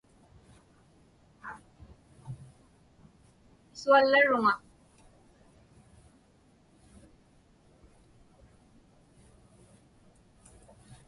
Pisuallaruŋa. 3.69 4.53